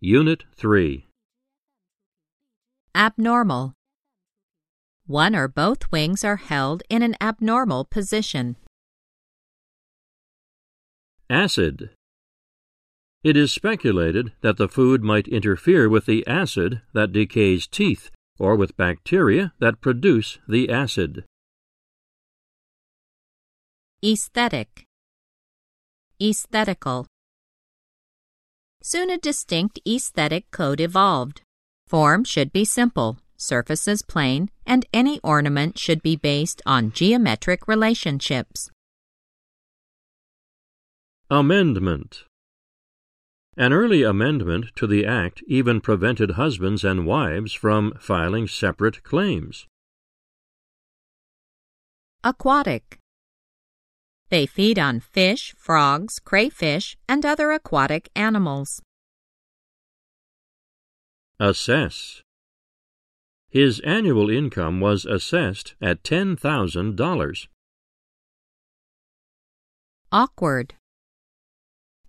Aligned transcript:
Unit 0.00 0.44
3 0.56 1.08
Abnormal. 2.94 3.72
One 5.06 5.34
or 5.34 5.48
both 5.48 5.90
wings 5.90 6.22
are 6.22 6.36
held 6.36 6.82
in 6.90 7.02
an 7.02 7.16
abnormal 7.22 7.86
position. 7.86 8.56
Acid. 11.30 11.90
It 13.22 13.36
is 13.36 13.50
speculated 13.50 14.32
that 14.42 14.58
the 14.58 14.68
food 14.68 15.02
might 15.02 15.26
interfere 15.26 15.88
with 15.88 16.04
the 16.04 16.26
acid 16.26 16.82
that 16.92 17.12
decays 17.12 17.66
teeth 17.66 18.10
or 18.38 18.56
with 18.56 18.76
bacteria 18.76 19.54
that 19.58 19.80
produce 19.80 20.38
the 20.46 20.68
acid. 20.68 21.24
Aesthetic. 24.04 24.84
Aesthetical. 26.22 27.06
Soon 28.82 29.08
a 29.08 29.16
distinct 29.16 29.80
aesthetic 29.88 30.50
code 30.50 30.78
evolved. 30.78 31.40
Form 31.86 32.22
should 32.22 32.52
be 32.52 32.66
simple, 32.66 33.16
surfaces 33.38 34.02
plain, 34.02 34.50
and 34.66 34.84
any 34.92 35.20
ornament 35.20 35.78
should 35.78 36.02
be 36.02 36.16
based 36.16 36.60
on 36.66 36.92
geometric 36.92 37.66
relationships. 37.66 38.70
Amendment. 41.30 42.24
An 43.56 43.72
early 43.72 44.02
amendment 44.02 44.66
to 44.76 44.86
the 44.86 45.06
Act 45.06 45.42
even 45.46 45.80
prevented 45.80 46.32
husbands 46.32 46.84
and 46.84 47.06
wives 47.06 47.54
from 47.54 47.94
filing 47.98 48.48
separate 48.48 49.02
claims. 49.02 49.66
Aquatic. 52.22 52.98
They 54.34 54.46
feed 54.46 54.80
on 54.80 54.98
fish, 54.98 55.54
frogs, 55.56 56.18
crayfish, 56.18 56.96
and 57.08 57.24
other 57.24 57.52
aquatic 57.52 58.08
animals. 58.16 58.82
Assess. 61.38 62.20
His 63.48 63.78
annual 63.84 64.28
income 64.30 64.80
was 64.80 65.04
assessed 65.04 65.76
at 65.80 66.02
$10,000. 66.02 67.46
Awkward. 70.10 70.74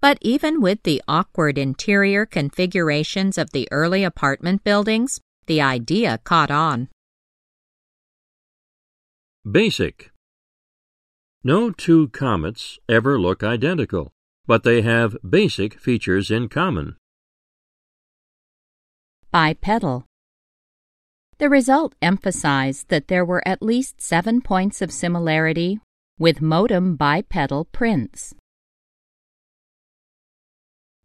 But 0.02 0.18
even 0.22 0.62
with 0.62 0.82
the 0.82 1.04
awkward 1.08 1.60
interior 1.60 2.26
configurations 2.26 3.38
of 3.38 3.52
the 3.52 3.68
early 3.70 4.04
apartment 4.04 4.64
buildings, 4.64 5.20
the 5.46 5.62
idea 5.62 6.18
caught 6.24 6.50
on. 6.50 6.90
Basic. 9.46 10.10
No 11.48 11.70
two 11.70 12.08
comets 12.08 12.80
ever 12.90 13.20
look 13.20 13.44
identical, 13.44 14.12
but 14.48 14.64
they 14.64 14.82
have 14.82 15.16
basic 15.22 15.80
features 15.80 16.32
in 16.32 16.50
common. 16.50 16.96
Bipedal. 19.32 20.06
The 21.38 21.48
result 21.48 21.94
emphasized 22.02 22.90
that 22.90 23.10
there 23.10 23.24
were 23.24 23.48
at 23.48 23.62
least 23.62 24.02
seven 24.02 24.42
points 24.42 24.82
of 24.82 24.92
similarity 24.92 25.80
with 26.18 26.42
modem 26.42 26.96
bipedal 26.96 27.66
prints. 27.66 28.34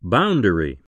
Boundary. 0.00 0.78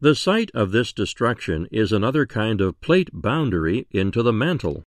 The 0.00 0.14
site 0.14 0.50
of 0.54 0.72
this 0.72 0.94
destruction 0.94 1.68
is 1.70 1.92
another 1.92 2.24
kind 2.24 2.62
of 2.62 2.80
plate 2.80 3.10
boundary 3.12 3.86
into 3.90 4.22
the 4.22 4.32
mantle. 4.32 4.82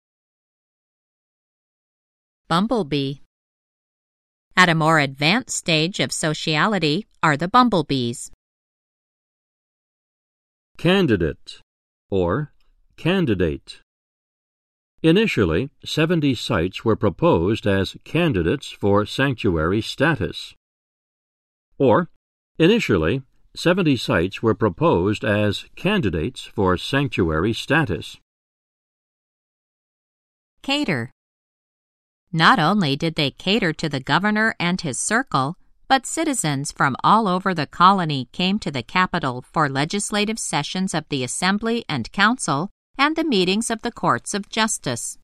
Bumblebee. 2.53 3.15
At 4.55 4.69
a 4.69 4.75
more 4.75 4.99
advanced 4.99 5.57
stage 5.57 5.99
of 5.99 6.11
sociality 6.11 7.07
are 7.23 7.35
the 7.35 7.47
bumblebees. 7.47 8.29
Candidate 10.77 11.61
or 12.11 12.53
candidate. 12.95 13.79
Initially, 15.01 15.71
70 15.83 16.35
sites 16.35 16.85
were 16.85 16.95
proposed 16.95 17.65
as 17.65 17.97
candidates 18.03 18.69
for 18.69 19.03
sanctuary 19.07 19.81
status. 19.81 20.53
Or, 21.79 22.11
initially, 22.59 23.23
70 23.55 23.97
sites 23.97 24.43
were 24.43 24.53
proposed 24.53 25.25
as 25.25 25.65
candidates 25.75 26.43
for 26.43 26.77
sanctuary 26.77 27.53
status. 27.53 28.17
Cater. 30.61 31.09
Not 32.35 32.57
only 32.57 32.95
did 32.95 33.13
they 33.13 33.29
cater 33.29 33.73
to 33.73 33.87
the 33.87 33.99
governor 33.99 34.55
and 34.59 34.81
his 34.81 34.97
circle, 34.97 35.55
but 35.87 36.07
citizens 36.07 36.71
from 36.71 36.95
all 37.03 37.27
over 37.27 37.53
the 37.53 37.67
colony 37.67 38.27
came 38.31 38.57
to 38.57 38.71
the 38.71 38.81
capital 38.81 39.43
for 39.43 39.69
legislative 39.69 40.39
sessions 40.39 40.95
of 40.95 41.07
the 41.09 41.23
Assembly 41.23 41.85
and 41.87 42.11
Council 42.11 42.71
and 42.97 43.15
the 43.15 43.23
meetings 43.23 43.69
of 43.69 43.83
the 43.83 43.91
courts 43.91 44.33
of 44.33 44.49
justice. 44.49 45.19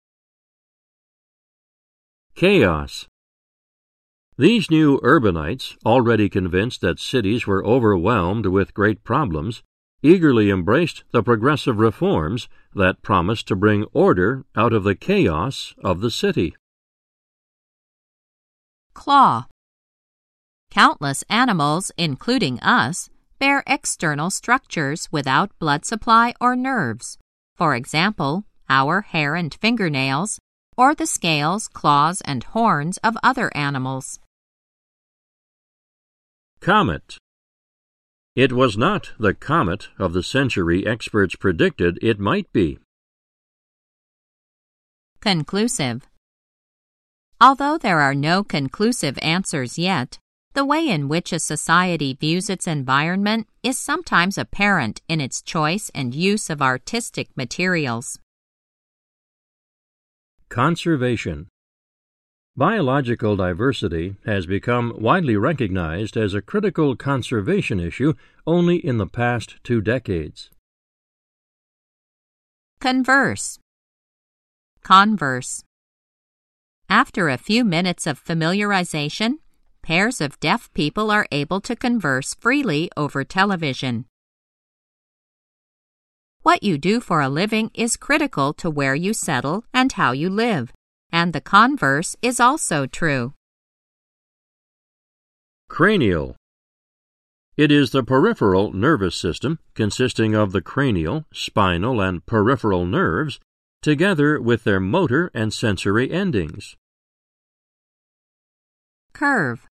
Chaos. 2.35 3.07
These 4.37 4.69
new 4.69 4.99
urbanites, 4.99 5.75
already 5.83 6.29
convinced 6.29 6.81
that 6.81 6.99
cities 6.99 7.47
were 7.47 7.65
overwhelmed 7.65 8.45
with 8.45 8.75
great 8.75 9.03
problems, 9.03 9.63
eagerly 10.03 10.51
embraced 10.51 11.03
the 11.11 11.23
progressive 11.23 11.79
reforms 11.79 12.47
that 12.75 13.01
promised 13.01 13.47
to 13.47 13.55
bring 13.55 13.85
order 13.93 14.45
out 14.55 14.73
of 14.73 14.83
the 14.83 14.95
chaos 14.95 15.73
of 15.83 16.01
the 16.01 16.11
city. 16.11 16.53
Claw. 18.99 19.45
Countless 20.69 21.23
animals, 21.29 21.89
including 21.97 22.59
us, 22.59 23.09
bear 23.39 23.63
external 23.65 24.29
structures 24.29 25.07
without 25.09 25.57
blood 25.57 25.85
supply 25.85 26.33
or 26.41 26.53
nerves. 26.53 27.17
For 27.55 27.75
example, 27.75 28.43
our 28.69 28.99
hair 28.99 29.35
and 29.35 29.53
fingernails, 29.53 30.37
or 30.75 30.93
the 30.93 31.05
scales, 31.05 31.69
claws, 31.69 32.19
and 32.25 32.43
horns 32.43 32.97
of 32.97 33.15
other 33.23 33.49
animals. 33.55 34.19
Comet. 36.59 37.15
It 38.35 38.51
was 38.51 38.77
not 38.77 39.13
the 39.17 39.33
comet 39.33 39.87
of 39.97 40.11
the 40.11 40.23
century 40.23 40.85
experts 40.85 41.37
predicted 41.37 41.99
it 42.01 42.19
might 42.19 42.51
be. 42.51 42.79
Conclusive. 45.21 46.09
Although 47.41 47.77
there 47.77 48.01
are 48.01 48.15
no 48.15 48.43
conclusive 48.43 49.17
answers 49.21 49.77
yet, 49.77 50.19
the 50.53 50.65
way 50.65 50.89
in 50.89 51.07
which 51.07 51.31
a 51.31 51.39
society 51.39 52.13
views 52.13 52.49
its 52.49 52.67
environment 52.67 53.47
is 53.63 53.77
sometimes 53.77 54.37
apparent 54.37 55.01
in 55.07 55.21
its 55.21 55.41
choice 55.41 55.89
and 55.95 56.13
use 56.13 56.49
of 56.49 56.61
artistic 56.61 57.29
materials. 57.37 58.19
Conservation 60.49 61.47
Biological 62.57 63.37
diversity 63.37 64.15
has 64.25 64.45
become 64.45 64.93
widely 64.97 65.37
recognized 65.37 66.17
as 66.17 66.33
a 66.33 66.41
critical 66.41 66.97
conservation 66.97 67.79
issue 67.79 68.15
only 68.45 68.85
in 68.85 68.97
the 68.97 69.07
past 69.07 69.55
two 69.63 69.79
decades. 69.79 70.49
Converse. 72.81 73.59
Converse. 74.83 75.63
After 76.91 77.29
a 77.29 77.37
few 77.37 77.63
minutes 77.63 78.07
of 78.07 78.23
familiarization, 78.23 79.33
pairs 79.83 80.19
of 80.19 80.39
deaf 80.39 80.73
people 80.73 81.11
are 81.11 81.27
able 81.31 81.61
to 81.61 81.75
converse 81.75 82.33
freely 82.33 82.89
over 82.97 83.23
television. 83.23 84.05
What 86.41 86.63
you 86.63 86.79
do 86.79 86.99
for 86.99 87.21
a 87.21 87.29
living 87.29 87.69
is 87.75 87.95
critical 87.95 88.53
to 88.53 88.71
where 88.71 88.95
you 88.95 89.13
settle 89.13 89.65
and 89.71 89.91
how 89.91 90.13
you 90.13 90.31
live, 90.31 90.73
and 91.11 91.31
the 91.31 91.41
converse 91.41 92.15
is 92.23 92.39
also 92.39 92.87
true. 92.87 93.33
Cranial. 95.67 96.35
It 97.55 97.71
is 97.71 97.91
the 97.91 98.01
peripheral 98.01 98.73
nervous 98.73 99.15
system, 99.15 99.59
consisting 99.75 100.33
of 100.33 100.53
the 100.53 100.61
cranial, 100.61 101.25
spinal, 101.31 102.01
and 102.01 102.25
peripheral 102.25 102.87
nerves, 102.87 103.39
together 103.81 104.41
with 104.41 104.63
their 104.63 104.79
motor 104.79 105.29
and 105.33 105.53
sensory 105.53 106.11
endings. 106.11 106.75
Curve. 109.13 109.67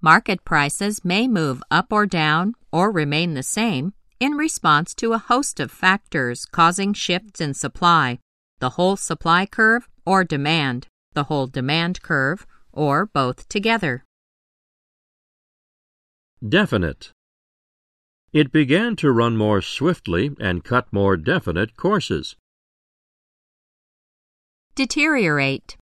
Market 0.00 0.44
prices 0.44 1.04
may 1.04 1.26
move 1.26 1.62
up 1.70 1.92
or 1.92 2.06
down 2.06 2.54
or 2.72 2.90
remain 2.90 3.34
the 3.34 3.42
same 3.42 3.94
in 4.20 4.32
response 4.32 4.94
to 4.94 5.12
a 5.12 5.18
host 5.18 5.60
of 5.60 5.70
factors 5.70 6.44
causing 6.44 6.92
shifts 6.92 7.40
in 7.40 7.54
supply, 7.54 8.18
the 8.58 8.70
whole 8.70 8.96
supply 8.96 9.46
curve 9.46 9.88
or 10.06 10.24
demand, 10.24 10.86
the 11.14 11.24
whole 11.24 11.46
demand 11.46 12.02
curve, 12.02 12.46
or 12.72 13.06
both 13.06 13.48
together. 13.48 14.04
Definite. 16.46 17.12
It 18.32 18.52
began 18.52 18.96
to 18.96 19.12
run 19.12 19.36
more 19.36 19.62
swiftly 19.62 20.32
and 20.40 20.64
cut 20.64 20.92
more 20.92 21.16
definite 21.16 21.76
courses. 21.76 22.36
Deteriorate. 24.74 25.76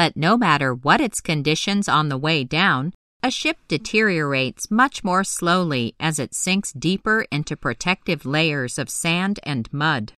But 0.00 0.16
no 0.16 0.38
matter 0.38 0.72
what 0.72 1.02
its 1.02 1.20
conditions 1.20 1.86
on 1.86 2.08
the 2.08 2.16
way 2.16 2.42
down, 2.42 2.94
a 3.22 3.30
ship 3.30 3.58
deteriorates 3.68 4.70
much 4.70 5.04
more 5.04 5.24
slowly 5.24 5.94
as 6.00 6.18
it 6.18 6.34
sinks 6.34 6.72
deeper 6.72 7.26
into 7.30 7.54
protective 7.54 8.24
layers 8.24 8.78
of 8.78 8.88
sand 8.88 9.40
and 9.42 9.70
mud. 9.74 10.14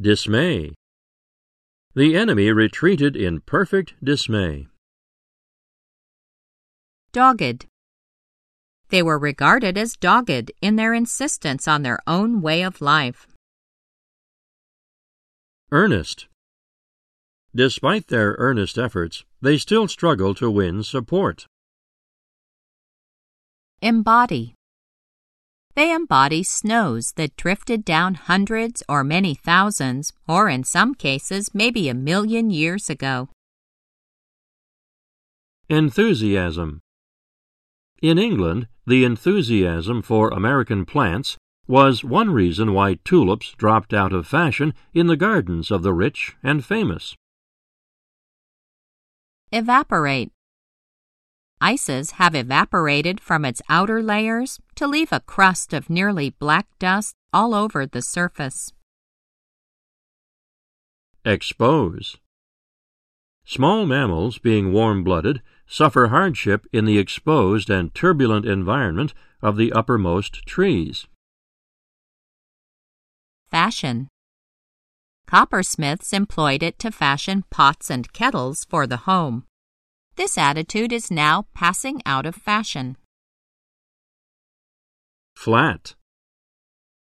Dismay. 0.00 0.74
The 1.94 2.16
enemy 2.16 2.50
retreated 2.50 3.14
in 3.14 3.42
perfect 3.42 3.94
dismay. 4.02 4.66
Dogged. 7.12 7.66
They 8.88 9.04
were 9.04 9.20
regarded 9.20 9.78
as 9.78 9.96
dogged 9.96 10.50
in 10.60 10.74
their 10.74 10.92
insistence 10.92 11.68
on 11.68 11.82
their 11.82 12.00
own 12.08 12.42
way 12.42 12.62
of 12.62 12.80
life. 12.80 13.28
Earnest. 15.70 16.26
Despite 17.56 18.08
their 18.08 18.36
earnest 18.38 18.76
efforts, 18.76 19.24
they 19.40 19.56
still 19.56 19.88
struggle 19.88 20.34
to 20.34 20.50
win 20.50 20.82
support. 20.82 21.46
Embody. 23.80 24.54
They 25.74 25.90
embody 25.90 26.42
snows 26.42 27.12
that 27.16 27.34
drifted 27.36 27.82
down 27.82 28.16
hundreds 28.16 28.82
or 28.90 29.02
many 29.02 29.34
thousands, 29.34 30.12
or 30.28 30.50
in 30.50 30.64
some 30.64 30.94
cases, 30.94 31.54
maybe 31.54 31.88
a 31.88 31.94
million 31.94 32.50
years 32.50 32.90
ago. 32.90 33.30
Enthusiasm. 35.70 36.80
In 38.02 38.18
England, 38.18 38.68
the 38.86 39.02
enthusiasm 39.04 40.02
for 40.02 40.28
American 40.28 40.84
plants 40.84 41.38
was 41.66 42.04
one 42.04 42.28
reason 42.28 42.74
why 42.74 42.98
tulips 43.02 43.54
dropped 43.56 43.94
out 43.94 44.12
of 44.12 44.26
fashion 44.26 44.74
in 44.92 45.06
the 45.06 45.16
gardens 45.16 45.70
of 45.70 45.82
the 45.82 45.94
rich 45.94 46.36
and 46.42 46.62
famous. 46.62 47.16
Evaporate. 49.52 50.32
Ices 51.60 52.12
have 52.12 52.34
evaporated 52.34 53.20
from 53.20 53.44
its 53.44 53.62
outer 53.68 54.02
layers 54.02 54.58
to 54.74 54.88
leave 54.88 55.12
a 55.12 55.20
crust 55.20 55.72
of 55.72 55.88
nearly 55.88 56.30
black 56.30 56.66
dust 56.80 57.14
all 57.32 57.54
over 57.54 57.86
the 57.86 58.02
surface. 58.02 58.72
Expose. 61.24 62.16
Small 63.44 63.86
mammals, 63.86 64.38
being 64.38 64.72
warm 64.72 65.04
blooded, 65.04 65.40
suffer 65.64 66.08
hardship 66.08 66.66
in 66.72 66.84
the 66.84 66.98
exposed 66.98 67.70
and 67.70 67.94
turbulent 67.94 68.46
environment 68.46 69.14
of 69.40 69.56
the 69.56 69.72
uppermost 69.72 70.44
trees. 70.44 71.06
Fashion. 73.48 74.08
Coppersmiths 75.26 76.12
employed 76.12 76.62
it 76.62 76.78
to 76.78 76.92
fashion 76.92 77.44
pots 77.50 77.90
and 77.90 78.12
kettles 78.12 78.64
for 78.64 78.86
the 78.86 78.98
home. 79.08 79.44
This 80.14 80.38
attitude 80.38 80.92
is 80.92 81.10
now 81.10 81.46
passing 81.52 82.00
out 82.06 82.26
of 82.26 82.36
fashion. 82.36 82.96
Flat. 85.34 85.94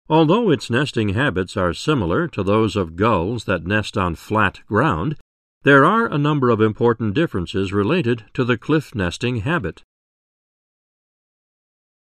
Although 0.08 0.50
its 0.50 0.70
nesting 0.70 1.10
habits 1.10 1.56
are 1.56 1.74
similar 1.74 2.28
to 2.28 2.42
those 2.42 2.76
of 2.76 2.94
gulls 2.94 3.44
that 3.44 3.66
nest 3.66 3.96
on 3.96 4.14
flat 4.14 4.60
ground, 4.66 5.16
there 5.62 5.84
are 5.84 6.06
a 6.06 6.18
number 6.18 6.50
of 6.50 6.60
important 6.60 7.14
differences 7.14 7.72
related 7.72 8.24
to 8.34 8.44
the 8.44 8.58
cliff 8.58 8.94
nesting 8.94 9.40
habit. 9.40 9.82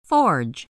Forge. 0.03 0.67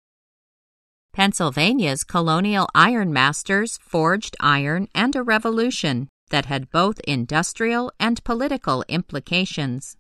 Pennsylvania's 1.12 2.04
colonial 2.04 2.68
ironmasters 2.74 3.78
forged 3.80 4.36
iron 4.40 4.88
and 4.94 5.16
a 5.16 5.22
revolution 5.22 6.08
that 6.30 6.46
had 6.46 6.70
both 6.70 7.00
industrial 7.00 7.92
and 7.98 8.22
political 8.22 8.84
implications. 8.88 9.96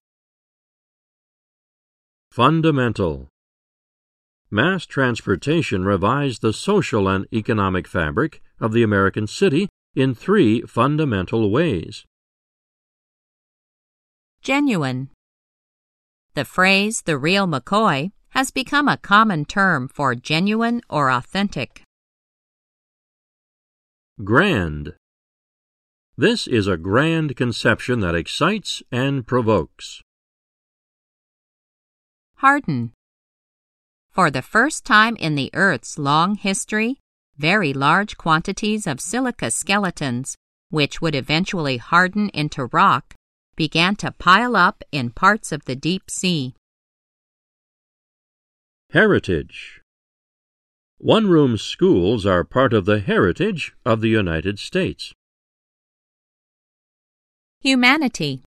Fundamental. 2.30 3.28
Mass 4.52 4.86
transportation 4.86 5.84
revised 5.84 6.42
the 6.42 6.52
social 6.52 7.08
and 7.08 7.26
economic 7.32 7.88
fabric 7.88 8.40
of 8.60 8.72
the 8.72 8.84
American 8.84 9.26
city 9.26 9.68
in 9.94 10.14
three 10.14 10.62
fundamental 10.62 11.50
ways. 11.50 12.04
Genuine. 14.42 15.10
The 16.34 16.44
phrase, 16.44 17.02
the 17.02 17.18
real 17.18 17.48
McCoy, 17.48 18.12
has 18.30 18.50
become 18.50 18.88
a 18.88 18.96
common 18.96 19.44
term 19.44 19.88
for 19.88 20.14
genuine 20.14 20.80
or 20.88 21.10
authentic. 21.10 21.82
Grand. 24.22 24.94
This 26.16 26.46
is 26.46 26.66
a 26.66 26.76
grand 26.76 27.36
conception 27.36 28.00
that 28.00 28.14
excites 28.14 28.82
and 28.92 29.26
provokes. 29.26 30.02
Harden. 32.36 32.92
For 34.10 34.30
the 34.30 34.42
first 34.42 34.84
time 34.84 35.16
in 35.16 35.34
the 35.34 35.50
Earth's 35.54 35.98
long 35.98 36.34
history, 36.34 36.96
very 37.38 37.72
large 37.72 38.16
quantities 38.18 38.86
of 38.86 39.00
silica 39.00 39.50
skeletons, 39.50 40.34
which 40.68 41.00
would 41.00 41.14
eventually 41.14 41.78
harden 41.78 42.28
into 42.30 42.66
rock, 42.66 43.14
began 43.56 43.96
to 43.96 44.10
pile 44.10 44.56
up 44.56 44.82
in 44.92 45.10
parts 45.10 45.52
of 45.52 45.64
the 45.64 45.76
deep 45.76 46.10
sea. 46.10 46.54
Heritage. 48.92 49.82
One 50.98 51.28
room 51.28 51.56
schools 51.56 52.26
are 52.26 52.42
part 52.42 52.72
of 52.72 52.86
the 52.86 52.98
heritage 52.98 53.72
of 53.86 54.00
the 54.00 54.08
United 54.08 54.58
States. 54.58 55.12
Humanity. 57.60 58.42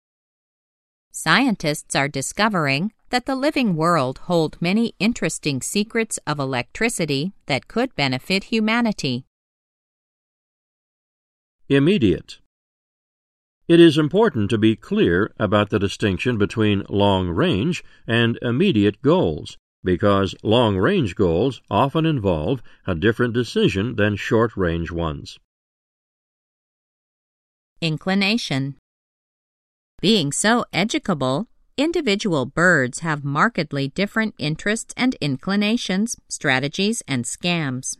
Scientists 1.12 1.94
are 1.94 2.08
discovering 2.08 2.94
that 3.10 3.26
the 3.26 3.34
living 3.36 3.76
world 3.76 4.16
hold 4.30 4.56
many 4.62 4.94
interesting 4.98 5.60
secrets 5.60 6.18
of 6.26 6.38
electricity 6.38 7.34
that 7.44 7.68
could 7.68 7.94
benefit 7.94 8.44
humanity. 8.44 9.26
Immediate. 11.68 12.38
It 13.68 13.78
is 13.78 13.98
important 13.98 14.48
to 14.48 14.56
be 14.56 14.74
clear 14.74 15.34
about 15.38 15.68
the 15.68 15.78
distinction 15.78 16.38
between 16.38 16.86
long 16.88 17.28
range 17.28 17.84
and 18.06 18.38
immediate 18.40 19.02
goals 19.02 19.58
because 19.82 20.34
long 20.42 20.76
range 20.76 21.14
goals 21.14 21.60
often 21.70 22.04
involve 22.06 22.62
a 22.86 22.94
different 22.94 23.34
decision 23.34 23.96
than 23.96 24.16
short 24.16 24.56
range 24.56 24.90
ones. 24.90 25.38
Inclination 27.80 28.76
Being 30.00 30.32
so 30.32 30.64
educable, 30.72 31.48
individual 31.78 32.44
birds 32.44 32.98
have 32.98 33.24
markedly 33.24 33.88
different 33.88 34.34
interests 34.38 34.92
and 34.96 35.14
inclinations, 35.20 36.16
strategies, 36.28 37.02
and 37.08 37.24
scams. 37.24 37.96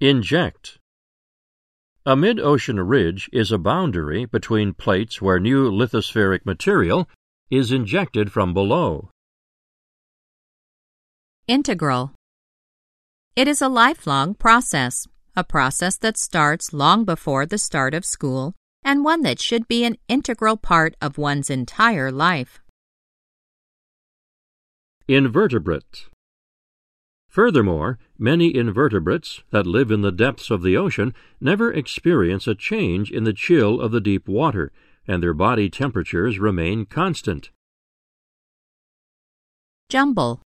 Inject 0.00 0.78
A 2.04 2.16
mid 2.16 2.40
ocean 2.40 2.80
ridge 2.80 3.30
is 3.32 3.52
a 3.52 3.58
boundary 3.58 4.24
between 4.24 4.74
plates 4.74 5.22
where 5.22 5.38
new 5.38 5.70
lithospheric 5.70 6.44
material 6.44 7.08
is 7.50 7.70
injected 7.70 8.32
from 8.32 8.52
below. 8.52 9.10
Integral. 11.48 12.12
It 13.34 13.48
is 13.48 13.62
a 13.62 13.70
lifelong 13.70 14.34
process, 14.34 15.06
a 15.34 15.42
process 15.42 15.96
that 15.96 16.18
starts 16.18 16.74
long 16.74 17.06
before 17.06 17.46
the 17.46 17.56
start 17.56 17.94
of 17.94 18.04
school, 18.04 18.54
and 18.84 19.02
one 19.02 19.22
that 19.22 19.40
should 19.40 19.66
be 19.66 19.82
an 19.82 19.96
integral 20.08 20.58
part 20.58 20.94
of 21.00 21.16
one's 21.16 21.48
entire 21.48 22.12
life. 22.12 22.60
Invertebrate. 25.08 26.08
Furthermore, 27.30 27.98
many 28.18 28.54
invertebrates 28.54 29.42
that 29.50 29.66
live 29.66 29.90
in 29.90 30.02
the 30.02 30.12
depths 30.12 30.50
of 30.50 30.60
the 30.60 30.76
ocean 30.76 31.14
never 31.40 31.72
experience 31.72 32.46
a 32.46 32.54
change 32.54 33.10
in 33.10 33.24
the 33.24 33.32
chill 33.32 33.80
of 33.80 33.90
the 33.90 34.02
deep 34.02 34.28
water, 34.28 34.70
and 35.06 35.22
their 35.22 35.32
body 35.32 35.70
temperatures 35.70 36.38
remain 36.38 36.84
constant. 36.84 37.48
Jumble. 39.88 40.42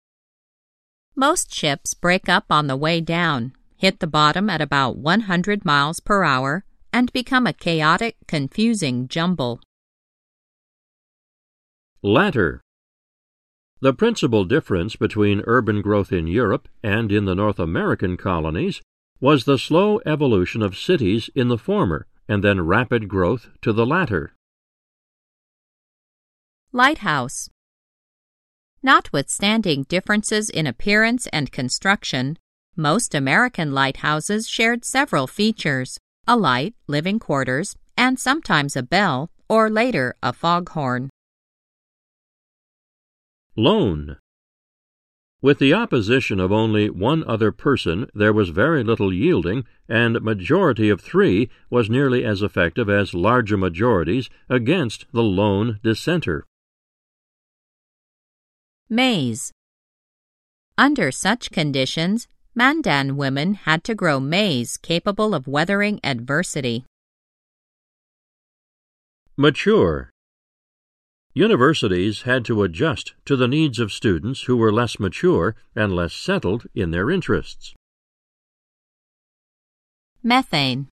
Most 1.15 1.55
ships 1.55 1.93
break 1.93 2.29
up 2.29 2.47
on 2.49 2.69
the 2.69 2.77
way 2.77 3.01
down, 3.01 3.53
hit 3.77 4.01
the 4.01 4.07
bottom 4.07 4.49
at 4.49 4.63
about 4.63 4.97
100 4.97 5.63
miles 5.63 6.01
per 6.01 6.25
hour, 6.25 6.65
and 6.91 7.13
become 7.13 7.47
a 7.47 7.53
chaotic, 7.53 8.17
confusing 8.27 9.09
jumble. 9.09 9.61
Latter. 12.03 12.63
The 13.81 13.93
principal 13.93 14.45
difference 14.45 14.97
between 14.97 15.43
urban 15.47 15.83
growth 15.83 16.13
in 16.13 16.27
Europe 16.27 16.69
and 16.83 17.13
in 17.13 17.27
the 17.27 17.35
North 17.35 17.59
American 17.59 18.17
colonies 18.17 18.81
was 19.21 19.45
the 19.45 19.59
slow 19.59 20.01
evolution 20.07 20.63
of 20.63 20.79
cities 20.79 21.29
in 21.35 21.49
the 21.49 21.59
former 21.59 22.07
and 22.27 22.43
then 22.43 22.63
rapid 22.63 23.09
growth 23.09 23.49
to 23.61 23.73
the 23.73 23.85
latter. 23.85 24.33
Lighthouse. 26.73 27.51
Notwithstanding 28.85 29.85
differences 29.85 30.51
in 30.51 30.67
appearance 30.67 31.29
and 31.29 31.53
construction, 31.53 32.37
most 32.75 33.15
American 33.15 33.73
lighthouses 33.73 34.49
shared 34.49 34.85
several 34.85 35.29
features 35.29 35.99
a 36.27 36.37
light, 36.37 36.75
living 36.89 37.21
quarters, 37.21 37.77
and 37.97 38.19
sometimes 38.19 38.77
a 38.77 38.83
bell, 38.83 39.31
or 39.49 39.71
later 39.71 40.17
a 40.21 40.33
foghorn. 40.33 41.11
Lone. 43.57 44.17
With 45.41 45.59
the 45.59 45.75
opposition 45.75 46.41
of 46.41 46.51
only 46.51 46.91
one 46.91 47.23
other 47.25 47.53
person, 47.53 48.09
there 48.15 48.33
was 48.33 48.49
very 48.49 48.83
little 48.83 49.13
yielding, 49.13 49.65
and 49.89 50.23
majority 50.23 50.89
of 50.89 51.01
three 51.01 51.51
was 51.71 51.91
nearly 51.91 52.25
as 52.25 52.43
effective 52.43 52.89
as 52.89 53.15
larger 53.15 53.57
majorities 53.57 54.29
against 54.49 55.07
the 55.13 55.23
lone 55.23 55.79
dissenter. 55.85 56.47
Maize. 58.93 59.51
Under 60.77 61.11
such 61.11 61.51
conditions, 61.51 62.29
Mandan 62.55 63.17
women 63.17 63.55
had 63.55 63.85
to 63.85 63.95
grow 63.95 64.21
maize 64.21 64.77
capable 64.77 65.35
of 65.35 65.49
weathering 65.49 65.99
adversity. 66.05 66.85
Mature. 69.35 70.11
Universities 71.33 72.23
had 72.23 72.45
to 72.45 72.63
adjust 72.63 73.15
to 73.25 73.35
the 73.35 73.49
needs 73.49 73.79
of 73.79 73.91
students 73.91 74.43
who 74.43 74.59
were 74.59 74.71
less 74.71 75.01
mature 75.01 75.57
and 75.75 75.97
less 75.97 76.13
settled 76.13 76.67
in 76.75 76.91
their 76.91 77.11
interests. 77.11 77.73
Methane. 80.23 80.89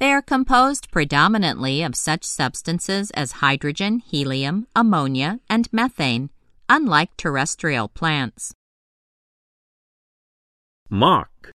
They 0.00 0.10
are 0.10 0.20
composed 0.20 0.90
predominantly 0.90 1.80
of 1.84 1.94
such 1.94 2.24
substances 2.24 3.12
as 3.12 3.38
hydrogen, 3.38 4.00
helium, 4.00 4.66
ammonia, 4.74 5.38
and 5.48 5.72
methane, 5.72 6.30
unlike 6.68 7.16
terrestrial 7.16 7.88
plants. 7.88 8.54
Mock. 10.90 11.52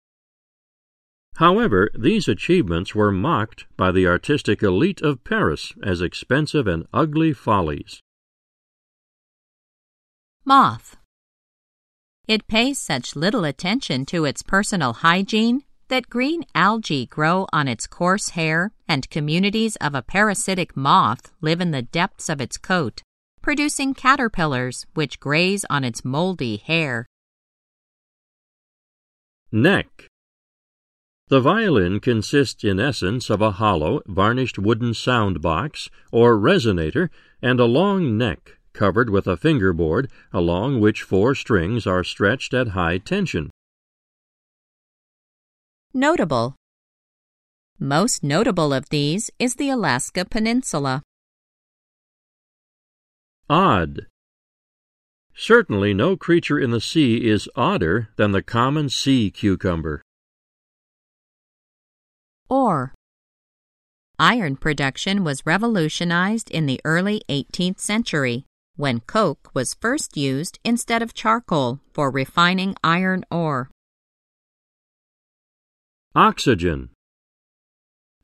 However, 1.37 1.89
these 1.97 2.27
achievements 2.27 2.93
were 2.93 3.11
mocked 3.11 3.65
by 3.75 3.91
the 3.91 4.05
artistic 4.05 4.61
elite 4.61 5.01
of 5.01 5.23
Paris 5.23 5.73
as 5.83 6.01
expensive 6.01 6.67
and 6.67 6.85
ugly 6.93 7.33
follies. 7.33 8.01
Moth. 10.45 10.97
It 12.27 12.47
pays 12.47 12.79
such 12.79 13.15
little 13.15 13.43
attention 13.43 14.05
to 14.07 14.25
its 14.25 14.43
personal 14.43 14.93
hygiene 14.93 15.63
that 15.87 16.09
green 16.09 16.43
algae 16.55 17.05
grow 17.05 17.47
on 17.51 17.67
its 17.67 17.87
coarse 17.87 18.29
hair 18.29 18.71
and 18.87 19.09
communities 19.09 19.75
of 19.77 19.95
a 19.95 20.01
parasitic 20.01 20.77
moth 20.77 21.31
live 21.41 21.59
in 21.59 21.71
the 21.71 21.81
depths 21.81 22.29
of 22.29 22.39
its 22.39 22.57
coat, 22.57 23.01
producing 23.43 23.93
caterpillars 23.93 24.87
which 24.95 25.19
graze 25.19 25.65
on 25.69 25.83
its 25.83 26.03
moldy 26.03 26.57
hair. 26.57 27.05
Neck. 29.51 30.07
The 31.27 31.39
violin 31.39 31.99
consists 31.99 32.63
in 32.63 32.79
essence 32.79 33.29
of 33.29 33.41
a 33.41 33.51
hollow, 33.51 34.01
varnished 34.07 34.57
wooden 34.57 34.93
sound 34.93 35.41
box 35.41 35.89
or 36.11 36.37
resonator 36.37 37.09
and 37.41 37.59
a 37.59 37.65
long 37.65 38.17
neck 38.17 38.57
covered 38.73 39.09
with 39.09 39.27
a 39.27 39.37
fingerboard 39.37 40.09
along 40.31 40.79
which 40.79 41.03
four 41.03 41.35
strings 41.35 41.85
are 41.85 42.03
stretched 42.03 42.53
at 42.53 42.69
high 42.69 42.97
tension. 42.97 43.49
Notable. 45.93 46.55
Most 47.79 48.23
notable 48.23 48.73
of 48.73 48.89
these 48.89 49.29
is 49.37 49.55
the 49.55 49.69
Alaska 49.69 50.25
Peninsula. 50.25 51.03
Odd. 53.49 54.07
Certainly 55.35 55.93
no 55.93 56.15
creature 56.15 56.59
in 56.59 56.71
the 56.71 56.79
sea 56.79 57.27
is 57.27 57.49
odder 57.55 58.09
than 58.15 58.31
the 58.31 58.41
common 58.41 58.87
sea 58.89 59.31
cucumber. 59.31 60.01
Ore. 62.49 62.93
Iron 64.19 64.55
production 64.55 65.23
was 65.23 65.45
revolutionized 65.45 66.49
in 66.51 66.67
the 66.67 66.79
early 66.85 67.21
18th 67.29 67.79
century 67.79 68.45
when 68.75 69.01
coke 69.01 69.49
was 69.53 69.73
first 69.73 70.15
used 70.15 70.59
instead 70.63 71.01
of 71.01 71.13
charcoal 71.13 71.79
for 71.91 72.09
refining 72.09 72.75
iron 72.83 73.25
ore. 73.29 73.69
Oxygen. 76.15 76.92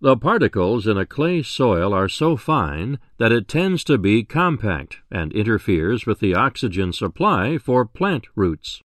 The 0.01 0.15
particles 0.15 0.87
in 0.87 0.97
a 0.97 1.05
clay 1.05 1.43
soil 1.43 1.93
are 1.93 2.07
so 2.07 2.37
fine 2.37 2.99
that 3.17 3.33
it 3.33 3.49
tends 3.49 3.83
to 3.83 3.97
be 3.97 4.23
compact 4.23 4.99
and 5.11 5.33
interferes 5.33 6.05
with 6.05 6.21
the 6.21 6.33
oxygen 6.33 6.93
supply 6.93 7.57
for 7.57 7.85
plant 7.85 8.25
roots. 8.33 8.81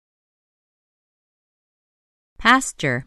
Pasture. 2.40 3.06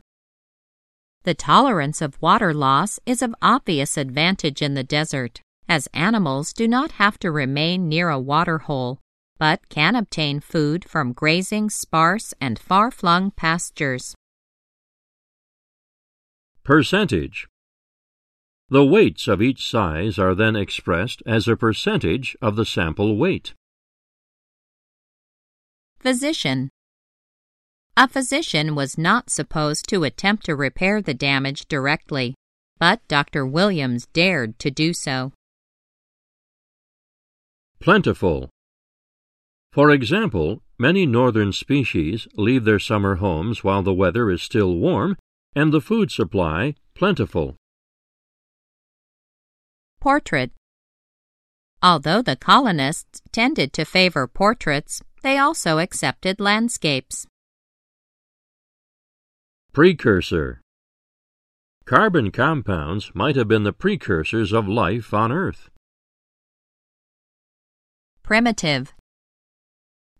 The 1.25 1.34
tolerance 1.34 2.00
of 2.00 2.22
water 2.22 2.54
loss 2.54 3.00
is 3.06 3.22
of 3.22 3.34
obvious 3.42 3.96
advantage 3.96 4.62
in 4.62 4.75
the 4.75 4.84
desert, 4.84 5.40
as 5.68 5.88
animals 5.92 6.52
do 6.52 6.68
not 6.68 6.92
have 6.92 7.18
to 7.18 7.32
remain 7.32 7.88
near 7.88 8.08
a 8.08 8.20
water 8.20 8.58
hole, 8.58 9.00
but 9.36 9.68
can 9.68 9.96
obtain 9.96 10.38
food 10.38 10.88
from 10.88 11.12
grazing 11.12 11.70
sparse 11.70 12.32
and 12.40 12.56
far 12.56 12.92
flung 12.92 13.32
pastures. 13.32 14.14
Percentage. 16.62 17.48
The 18.68 18.85
weights 18.85 19.28
of 19.28 19.40
each 19.40 19.70
size 19.70 20.18
are 20.18 20.35
then 20.35 20.56
expressed 20.56 21.23
as 21.25 21.46
a 21.46 21.56
percentage 21.56 22.37
of 22.42 22.56
the 22.56 22.66
sample 22.66 23.16
weight. 23.16 23.54
Physician. 26.00 26.70
A 27.96 28.08
physician 28.08 28.75
was 28.75 28.99
not 28.99 29.30
supposed 29.30 29.88
to 29.88 30.02
attempt 30.02 30.44
to 30.46 30.56
repair 30.56 31.00
the 31.00 31.14
damage 31.14 31.66
directly, 31.68 32.35
but 32.78 33.00
Dr. 33.06 33.46
Williams 33.46 34.06
dared 34.12 34.58
to 34.58 34.70
do 34.70 34.92
so. 34.92 35.32
Plentiful. 37.80 38.50
For 39.73 39.90
example, 39.92 40.62
many 40.76 41.06
northern 41.06 41.52
species 41.52 42.26
leave 42.35 42.64
their 42.64 42.80
summer 42.80 43.16
homes 43.16 43.62
while 43.62 43.82
the 43.82 43.94
weather 43.94 44.28
is 44.30 44.42
still 44.42 44.75
warm 44.75 45.16
and 45.54 45.73
the 45.73 45.80
food 45.80 46.11
supply 46.11 46.75
plentiful. 46.94 47.56
Portrait. 50.06 50.52
Although 51.82 52.22
the 52.22 52.36
colonists 52.36 53.20
tended 53.32 53.72
to 53.72 53.84
favor 53.84 54.28
portraits, 54.28 55.02
they 55.25 55.36
also 55.36 55.80
accepted 55.80 56.38
landscapes. 56.38 57.26
Precursor 59.72 60.60
Carbon 61.86 62.30
compounds 62.30 63.10
might 63.14 63.34
have 63.34 63.48
been 63.48 63.64
the 63.64 63.72
precursors 63.72 64.52
of 64.52 64.68
life 64.68 65.12
on 65.12 65.32
Earth. 65.32 65.70
Primitive. 68.22 68.94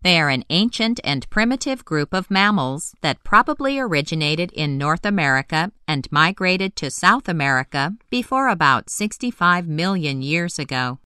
They 0.03 0.19
are 0.19 0.29
an 0.29 0.43
ancient 0.49 0.99
and 1.03 1.29
primitive 1.29 1.83
group 1.83 2.13
of 2.13 2.29
mammals 2.29 2.93
that 3.01 3.23
probably 3.23 3.79
originated 3.79 4.51
in 4.53 4.77
North 4.77 5.05
America 5.05 5.71
and 5.87 6.07
migrated 6.11 6.75
to 6.77 6.91
South 6.91 7.27
America 7.27 7.93
before 8.09 8.47
about 8.47 8.89
65 8.89 9.67
million 9.67 10.21
years 10.21 10.59
ago. 10.59 10.99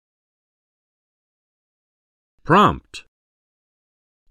Prompt 2.44 3.06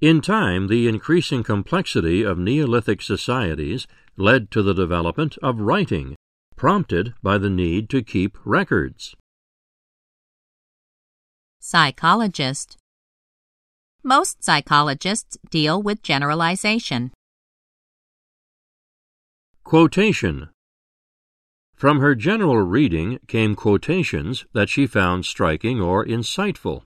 In 0.01 0.21
time, 0.21 0.69
the 0.69 0.89
increasing 0.89 1.43
complexity 1.43 2.23
of 2.23 2.39
Neolithic 2.39 3.01
societies 3.01 3.87
led 4.17 4.51
to 4.51 4.63
the 4.63 4.75
development 4.75 5.39
of 5.43 5.61
writing, 5.61 6.17
prompted 6.55 7.15
by 7.23 7.39
the 7.39 7.51
need 7.51 7.89
to 7.91 8.03
keep 8.03 8.37
records. 8.45 9.15
Psychologist 11.61 12.77
Most 14.03 14.43
psychologists 14.43 15.37
deal 15.51 15.83
with 15.83 16.03
generalization. 16.03 17.13
Quotation 19.65 20.49
From 21.75 22.01
her 22.01 22.15
general 22.15 22.63
reading 22.63 23.19
came 23.27 23.55
quotations 23.55 24.47
that 24.53 24.69
she 24.69 24.87
found 24.87 25.27
striking 25.27 25.81
or 25.81 26.05
insightful. 26.05 26.83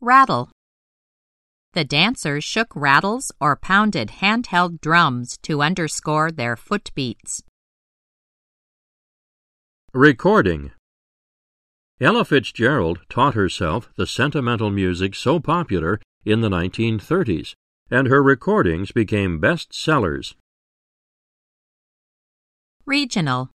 Rattle 0.00 0.50
the 1.74 1.84
dancers 1.84 2.44
shook 2.44 2.68
rattles 2.76 3.32
or 3.40 3.56
pounded 3.56 4.20
handheld 4.20 4.82
drums 4.82 5.38
to 5.42 5.62
underscore 5.62 6.30
their 6.30 6.54
footbeats. 6.54 7.42
Recording 9.94 10.72
Ella 12.00 12.24
Fitzgerald 12.24 13.00
taught 13.08 13.34
herself 13.34 13.90
the 13.96 14.06
sentimental 14.06 14.70
music 14.70 15.14
so 15.14 15.38
popular 15.38 16.00
in 16.24 16.40
the 16.40 16.48
1930s, 16.48 17.54
and 17.90 18.08
her 18.08 18.22
recordings 18.22 18.92
became 18.92 19.38
best 19.38 19.74
sellers. 19.74 20.34
Regional 22.86 23.50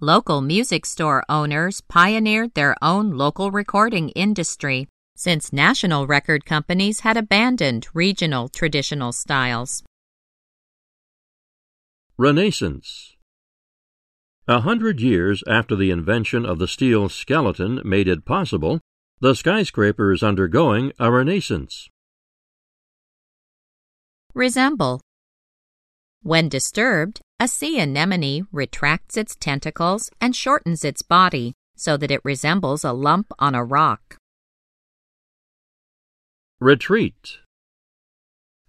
Local 0.00 0.40
music 0.40 0.86
store 0.86 1.22
owners 1.28 1.82
pioneered 1.82 2.54
their 2.54 2.74
own 2.80 3.10
local 3.10 3.50
recording 3.50 4.08
industry 4.10 4.88
since 5.14 5.52
national 5.52 6.06
record 6.06 6.46
companies 6.46 7.00
had 7.00 7.18
abandoned 7.18 7.86
regional 7.92 8.48
traditional 8.48 9.12
styles. 9.12 9.82
Renaissance 12.16 13.16
A 14.48 14.60
hundred 14.60 15.00
years 15.00 15.44
after 15.46 15.76
the 15.76 15.90
invention 15.90 16.44
of 16.44 16.58
the 16.58 16.68
steel 16.68 17.08
skeleton 17.08 17.80
made 17.84 18.08
it 18.08 18.24
possible, 18.24 18.80
the 19.20 19.34
skyscraper 19.34 20.12
is 20.12 20.22
undergoing 20.22 20.92
a 20.98 21.10
renaissance. 21.10 21.88
Resemble. 24.34 25.00
When 26.22 26.48
disturbed, 26.48 27.20
a 27.38 27.48
sea 27.48 27.78
anemone 27.80 28.46
retracts 28.52 29.16
its 29.16 29.36
tentacles 29.36 30.10
and 30.20 30.34
shortens 30.34 30.84
its 30.84 31.02
body 31.02 31.54
so 31.76 31.96
that 31.96 32.10
it 32.10 32.20
resembles 32.24 32.84
a 32.84 32.92
lump 32.92 33.32
on 33.38 33.54
a 33.54 33.64
rock. 33.64 34.16
Retreat. 36.60 37.38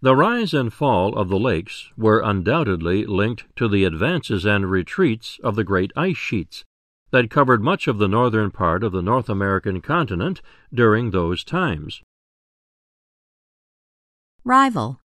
The 0.03 0.15
rise 0.15 0.53
and 0.55 0.73
fall 0.73 1.15
of 1.15 1.29
the 1.29 1.37
lakes 1.37 1.89
were 1.95 2.21
undoubtedly 2.21 3.05
linked 3.05 3.45
to 3.57 3.67
the 3.67 3.83
advances 3.85 4.45
and 4.45 4.69
retreats 4.69 5.39
of 5.43 5.55
the 5.55 5.63
great 5.63 5.91
ice 5.95 6.17
sheets 6.17 6.65
that 7.11 7.29
covered 7.29 7.61
much 7.61 7.87
of 7.87 7.99
the 7.99 8.07
northern 8.07 8.49
part 8.49 8.83
of 8.83 8.93
the 8.93 9.03
North 9.03 9.29
American 9.29 9.79
continent 9.79 10.41
during 10.73 11.11
those 11.11 11.43
times. 11.43 12.01
Rival. 14.43 14.99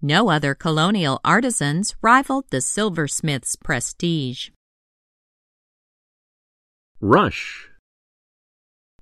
No 0.00 0.30
other 0.30 0.54
colonial 0.54 1.18
artisans 1.24 1.96
rivaled 2.00 2.50
the 2.50 2.60
silversmith's 2.60 3.56
prestige. 3.56 4.50
Rush. 7.00 7.70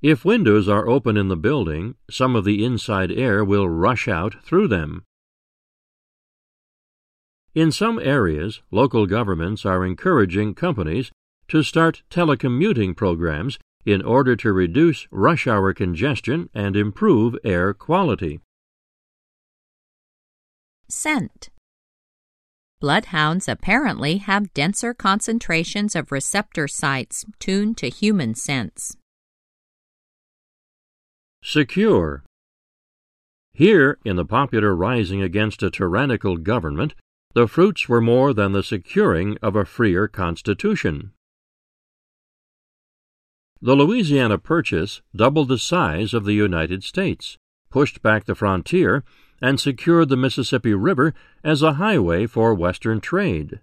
If 0.02 0.24
windows 0.24 0.68
are 0.68 0.88
open 0.88 1.16
in 1.16 1.28
the 1.28 1.36
building, 1.36 1.94
some 2.10 2.34
of 2.34 2.44
the 2.44 2.64
inside 2.64 3.12
air 3.12 3.44
will 3.44 3.68
rush 3.68 4.08
out 4.08 4.34
through 4.44 4.66
them. 4.66 5.04
In 7.54 7.70
some 7.70 8.00
areas, 8.00 8.62
local 8.72 9.06
governments 9.06 9.64
are 9.64 9.86
encouraging 9.86 10.54
companies 10.54 11.12
to 11.46 11.62
start 11.62 12.02
telecommuting 12.10 12.96
programs 12.96 13.60
in 13.86 14.02
order 14.02 14.34
to 14.34 14.52
reduce 14.52 15.06
rush 15.12 15.46
hour 15.46 15.72
congestion 15.72 16.48
and 16.52 16.74
improve 16.74 17.36
air 17.44 17.72
quality. 17.72 18.40
Scent. 20.88 21.50
Bloodhounds 22.80 23.46
apparently 23.46 24.16
have 24.16 24.52
denser 24.52 24.94
concentrations 24.94 25.94
of 25.94 26.10
receptor 26.10 26.66
sites 26.66 27.24
tuned 27.38 27.76
to 27.78 27.88
human 27.88 28.34
scents. 28.34 28.96
Secure. 31.44 32.22
Here, 33.52 33.98
in 34.04 34.14
the 34.14 34.24
popular 34.24 34.76
rising 34.76 35.20
against 35.20 35.62
a 35.64 35.70
tyrannical 35.70 36.36
government, 36.36 36.94
the 37.34 37.48
fruits 37.48 37.88
were 37.88 38.00
more 38.00 38.32
than 38.32 38.52
the 38.52 38.62
securing 38.62 39.36
of 39.42 39.56
a 39.56 39.64
freer 39.64 40.06
constitution. 40.06 41.10
The 43.60 43.74
Louisiana 43.74 44.38
Purchase 44.38 45.02
doubled 45.14 45.48
the 45.48 45.58
size 45.58 46.14
of 46.14 46.24
the 46.24 46.32
United 46.32 46.84
States, 46.84 47.38
pushed 47.70 48.02
back 48.02 48.24
the 48.24 48.36
frontier, 48.36 49.02
and 49.40 49.58
secured 49.58 50.10
the 50.10 50.16
Mississippi 50.16 50.74
River 50.74 51.12
as 51.42 51.60
a 51.60 51.74
highway 51.74 52.26
for 52.26 52.54
Western 52.54 53.00
trade. 53.00 53.58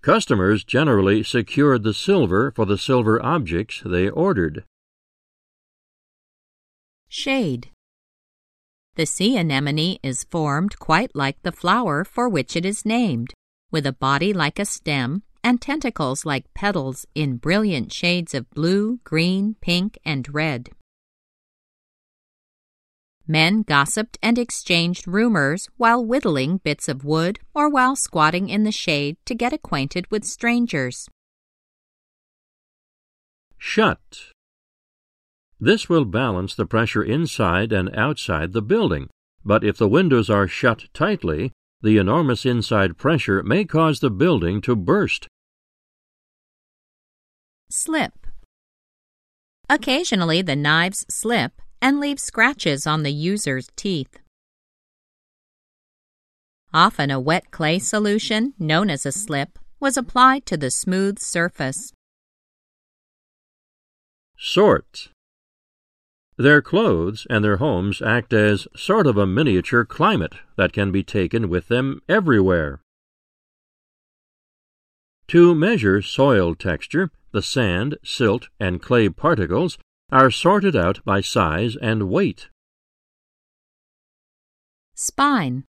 Customers 0.00 0.62
generally 0.62 1.24
secured 1.24 1.82
the 1.82 1.94
silver 1.94 2.52
for 2.52 2.66
the 2.66 2.78
silver 2.78 3.20
objects 3.20 3.82
they 3.84 4.08
ordered. 4.08 4.64
Shade. 7.08 7.70
The 8.96 9.06
sea 9.06 9.36
anemone 9.36 9.98
is 10.02 10.24
formed 10.24 10.78
quite 10.78 11.14
like 11.14 11.42
the 11.42 11.52
flower 11.52 12.04
for 12.04 12.28
which 12.28 12.54
it 12.56 12.64
is 12.64 12.84
named, 12.84 13.34
with 13.70 13.86
a 13.86 13.92
body 13.92 14.32
like 14.32 14.58
a 14.58 14.64
stem 14.64 15.22
and 15.42 15.60
tentacles 15.60 16.24
like 16.24 16.54
petals 16.54 17.06
in 17.14 17.36
brilliant 17.36 17.92
shades 17.92 18.34
of 18.34 18.50
blue, 18.50 19.00
green, 19.04 19.56
pink, 19.60 19.98
and 20.04 20.32
red. 20.32 20.70
Men 23.26 23.62
gossiped 23.62 24.18
and 24.22 24.38
exchanged 24.38 25.08
rumors 25.08 25.68
while 25.76 26.04
whittling 26.04 26.58
bits 26.58 26.88
of 26.88 27.04
wood 27.04 27.40
or 27.54 27.68
while 27.68 27.96
squatting 27.96 28.48
in 28.48 28.64
the 28.64 28.72
shade 28.72 29.16
to 29.24 29.34
get 29.34 29.52
acquainted 29.52 30.10
with 30.10 30.24
strangers. 30.24 31.08
Shut. 33.58 34.33
This 35.64 35.88
will 35.88 36.04
balance 36.04 36.54
the 36.54 36.66
pressure 36.66 37.02
inside 37.02 37.72
and 37.72 37.88
outside 37.96 38.52
the 38.52 38.60
building, 38.60 39.08
but 39.46 39.64
if 39.64 39.78
the 39.78 39.88
windows 39.88 40.28
are 40.28 40.46
shut 40.46 40.84
tightly, 40.92 41.52
the 41.80 41.96
enormous 41.96 42.44
inside 42.44 42.98
pressure 42.98 43.42
may 43.42 43.64
cause 43.64 44.00
the 44.00 44.10
building 44.10 44.60
to 44.60 44.76
burst. 44.76 45.26
Slip. 47.70 48.26
Occasionally 49.70 50.42
the 50.42 50.54
knives 50.54 51.06
slip 51.08 51.62
and 51.80 51.98
leave 51.98 52.20
scratches 52.20 52.86
on 52.86 53.02
the 53.02 53.12
user's 53.32 53.70
teeth. 53.74 54.18
Often 56.74 57.10
a 57.10 57.18
wet 57.18 57.50
clay 57.50 57.78
solution, 57.78 58.52
known 58.58 58.90
as 58.90 59.06
a 59.06 59.12
slip, 59.12 59.58
was 59.80 59.96
applied 59.96 60.44
to 60.44 60.58
the 60.58 60.70
smooth 60.70 61.18
surface. 61.20 61.90
Sort. 64.36 65.13
Their 66.36 66.60
clothes 66.60 67.26
and 67.30 67.44
their 67.44 67.58
homes 67.58 68.02
act 68.02 68.32
as 68.32 68.66
sort 68.74 69.06
of 69.06 69.16
a 69.16 69.26
miniature 69.26 69.84
climate 69.84 70.34
that 70.56 70.72
can 70.72 70.90
be 70.90 71.04
taken 71.04 71.48
with 71.48 71.68
them 71.68 72.00
everywhere. 72.08 72.80
To 75.28 75.54
measure 75.54 76.02
soil 76.02 76.54
texture, 76.54 77.10
the 77.32 77.42
sand, 77.42 77.98
silt, 78.04 78.48
and 78.58 78.82
clay 78.82 79.08
particles 79.08 79.78
are 80.10 80.30
sorted 80.30 80.76
out 80.76 81.04
by 81.04 81.20
size 81.20 81.76
and 81.76 82.08
weight. 82.08 82.48
Spine. 84.94 85.64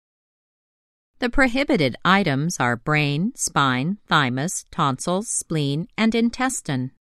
The 1.18 1.30
prohibited 1.30 1.96
items 2.04 2.56
are 2.58 2.76
brain, 2.76 3.32
spine, 3.36 3.98
thymus, 4.08 4.64
tonsils, 4.72 5.28
spleen, 5.28 5.86
and 5.96 6.14
intestine. 6.14 6.92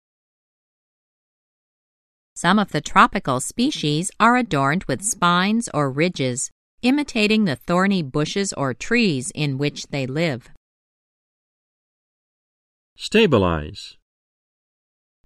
Some 2.34 2.60
of 2.60 2.72
the 2.72 2.82
tropical 2.82 3.39
species 3.39 4.10
are 4.20 4.38
adorned 4.38 4.86
with 4.86 5.04
spines 5.04 5.70
or 5.74 5.91
ridges, 5.91 6.50
imitating 6.82 7.46
the 7.46 7.56
thorny 7.56 8.02
bushes 8.02 8.54
or 8.54 8.74
trees 8.74 9.32
in 9.36 9.58
which 9.58 9.88
they 9.88 10.08
live. 10.08 10.50
Stabilize. 12.96 13.98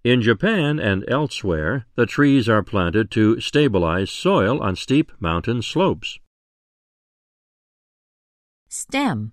In 0.03 0.21
Japan 0.21 0.79
and 0.79 1.03
elsewhere, 1.07 1.85
the 1.95 2.05
trees 2.05 2.47
are 2.47 2.63
planted 2.63 3.09
to 3.11 3.39
stabilize 3.39 4.11
soil 4.11 4.61
on 4.61 4.75
steep 4.75 5.11
mountain 5.19 5.61
slopes. 5.61 6.19
Stem. 8.67 9.31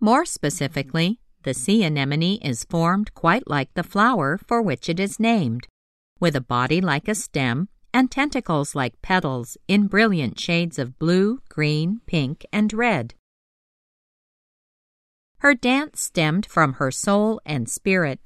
More 0.00 0.24
specifically, 0.24 1.20
the 1.42 1.54
sea 1.54 1.84
anemone 1.84 2.38
is 2.42 2.64
formed 2.64 3.14
quite 3.14 3.48
like 3.48 3.72
the 3.74 3.82
flower 3.82 4.38
for 4.46 4.60
which 4.60 4.88
it 4.88 5.00
is 5.00 5.20
named, 5.20 5.66
with 6.20 6.36
a 6.36 6.40
body 6.40 6.80
like 6.80 7.08
a 7.08 7.14
stem 7.14 7.68
and 7.92 8.10
tentacles 8.10 8.74
like 8.74 9.02
petals 9.02 9.56
in 9.66 9.88
brilliant 9.88 10.38
shades 10.38 10.78
of 10.78 10.98
blue, 10.98 11.40
green, 11.48 12.00
pink, 12.06 12.46
and 12.52 12.72
red. 12.72 13.14
Her 15.38 15.54
dance 15.54 16.02
stemmed 16.02 16.46
from 16.46 16.74
her 16.74 16.90
soul 16.90 17.40
and 17.44 17.68
spirit 17.68 18.20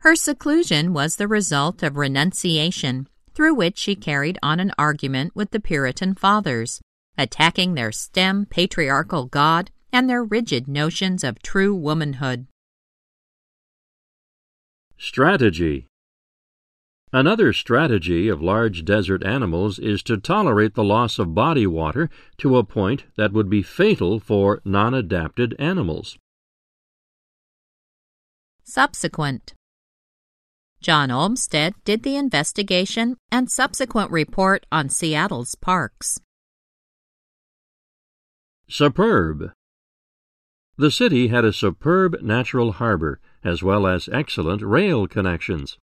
her 0.00 0.16
seclusion 0.16 0.94
was 0.94 1.16
the 1.16 1.28
result 1.28 1.82
of 1.82 1.98
renunciation, 1.98 3.06
through 3.34 3.52
which 3.52 3.76
she 3.76 3.94
carried 3.94 4.38
on 4.42 4.58
an 4.58 4.72
argument 4.78 5.36
with 5.36 5.50
the 5.50 5.60
Puritan 5.60 6.14
fathers, 6.14 6.80
attacking 7.18 7.74
their 7.74 7.92
stem 7.92 8.46
patriarchal 8.46 9.26
God 9.26 9.70
and 9.92 10.08
their 10.08 10.24
rigid 10.24 10.66
notions 10.66 11.22
of 11.22 11.42
true 11.42 11.74
womanhood. 11.74 12.46
Strategy 15.02 15.86
Another 17.10 17.54
strategy 17.54 18.28
of 18.28 18.42
large 18.42 18.84
desert 18.84 19.24
animals 19.24 19.78
is 19.78 20.02
to 20.02 20.18
tolerate 20.18 20.74
the 20.74 20.84
loss 20.84 21.18
of 21.18 21.34
body 21.34 21.66
water 21.66 22.10
to 22.36 22.58
a 22.58 22.64
point 22.64 23.04
that 23.16 23.32
would 23.32 23.48
be 23.48 23.62
fatal 23.62 24.20
for 24.20 24.60
non 24.62 24.92
adapted 24.92 25.56
animals. 25.58 26.18
Subsequent 28.62 29.54
John 30.82 31.10
Olmsted 31.10 31.72
did 31.86 32.02
the 32.02 32.16
investigation 32.16 33.16
and 33.32 33.50
subsequent 33.50 34.10
report 34.10 34.66
on 34.70 34.90
Seattle's 34.90 35.54
parks. 35.54 36.20
Superb. 38.68 39.50
The 40.80 40.90
city 40.90 41.28
had 41.28 41.44
a 41.44 41.52
superb 41.52 42.22
natural 42.22 42.72
harbor 42.72 43.20
as 43.44 43.62
well 43.62 43.86
as 43.86 44.08
excellent 44.10 44.62
rail 44.62 45.06
connections. 45.06 45.76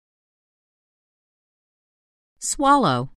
Swallow. 2.38 3.10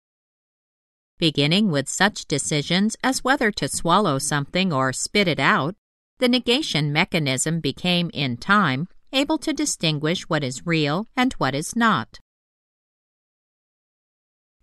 Beginning 1.20 1.72
with 1.72 1.88
such 1.88 2.26
decisions 2.26 2.98
as 3.02 3.24
whether 3.24 3.50
to 3.52 3.70
swallow 3.70 4.20
something 4.20 4.74
or 4.74 4.92
spit 4.92 5.30
it 5.30 5.40
out, 5.40 5.74
the 6.18 6.28
negation 6.28 6.92
mechanism 6.92 7.62
became, 7.62 8.12
in 8.14 8.36
time, 8.36 8.90
able 9.14 9.38
to 9.38 9.54
distinguish 9.54 10.24
what 10.24 10.44
is 10.44 10.68
real 10.68 11.08
and 11.16 11.32
what 11.36 11.56
is 11.56 11.78
not. 11.78 12.20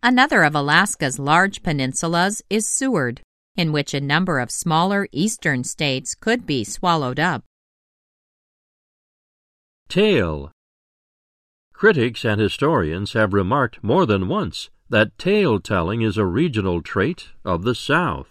Another 0.02 0.42
of 0.42 0.54
Alaska's 0.54 1.18
large 1.18 1.62
peninsulas 1.62 2.42
is 2.50 2.68
Seward, 2.68 3.22
in 3.56 3.72
which 3.72 3.94
a 3.94 4.00
number 4.00 4.38
of 4.38 4.50
smaller 4.50 5.08
eastern 5.12 5.64
states 5.64 6.14
could 6.14 6.46
be 6.46 6.64
swallowed 6.64 7.18
up. 7.18 7.42
Tale 9.88 10.50
Critics 11.72 12.24
and 12.24 12.40
historians 12.40 13.12
have 13.12 13.32
remarked 13.32 13.84
more 13.84 14.06
than 14.06 14.28
once 14.28 14.70
that 14.88 15.18
tale 15.18 15.60
telling 15.60 16.02
is 16.02 16.16
a 16.16 16.24
regional 16.24 16.80
trait 16.80 17.28
of 17.44 17.64
the 17.64 17.74
South. 17.74 18.28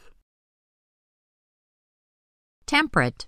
Temperate 2.66 3.28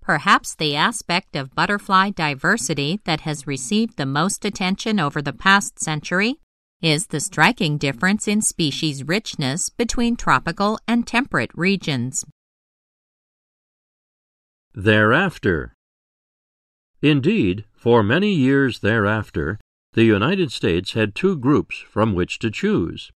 Perhaps 0.00 0.56
the 0.56 0.74
aspect 0.74 1.36
of 1.36 1.54
butterfly 1.54 2.10
diversity 2.10 3.00
that 3.04 3.20
has 3.20 3.46
received 3.46 3.96
the 3.96 4.06
most 4.06 4.44
attention 4.44 4.98
over 4.98 5.22
the 5.22 5.32
past 5.32 5.78
century 5.78 6.40
is 6.82 7.06
the 7.06 7.20
striking 7.20 7.78
difference 7.78 8.26
in 8.26 8.40
species 8.40 9.04
richness 9.04 9.68
between 9.68 10.16
tropical 10.16 10.78
and 10.88 11.06
temperate 11.06 11.50
regions. 11.54 12.24
Thereafter. 14.74 15.74
Indeed, 17.02 17.64
for 17.74 18.02
many 18.02 18.32
years 18.32 18.80
thereafter, 18.80 19.58
the 19.94 20.04
United 20.04 20.52
States 20.52 20.92
had 20.92 21.14
two 21.14 21.36
groups 21.36 21.78
from 21.78 22.14
which 22.14 22.38
to 22.38 22.50
choose 22.50 23.10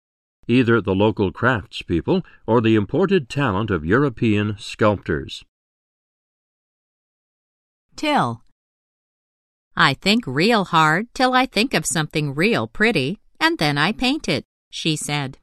either 0.47 0.81
the 0.81 0.95
local 0.95 1.31
craftspeople 1.31 2.25
or 2.45 2.61
the 2.61 2.75
imported 2.75 3.29
talent 3.29 3.69
of 3.69 3.85
European 3.85 4.55
sculptors. 4.57 5.45
Till. 7.95 8.43
I 9.75 9.93
think 9.93 10.25
real 10.27 10.65
hard 10.65 11.07
till 11.13 11.33
I 11.33 11.45
think 11.45 11.73
of 11.73 11.85
something 11.85 12.35
real 12.35 12.67
pretty, 12.67 13.20
and 13.41 13.57
then 13.57 13.77
I 13.77 13.91
paint 13.91 14.29
it, 14.29 14.45
she 14.69 14.95
said. 14.95 15.39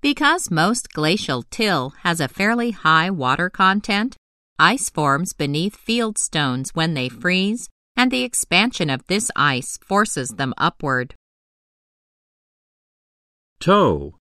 Because 0.00 0.50
most 0.50 0.92
glacial 0.92 1.44
till 1.44 1.90
has 2.00 2.18
a 2.18 2.26
fairly 2.26 2.72
high 2.72 3.10
water 3.10 3.48
content, 3.48 4.16
ice 4.58 4.90
forms 4.90 5.32
beneath 5.34 5.76
field 5.76 6.18
stones 6.18 6.70
when 6.74 6.94
they 6.94 7.08
freeze, 7.08 7.68
and 7.94 8.10
the 8.10 8.24
expansion 8.24 8.88
of 8.90 9.06
this 9.06 9.30
ice 9.36 9.78
forces 9.84 10.30
them 10.30 10.54
upward. 10.56 11.14
Tow. 13.60 14.16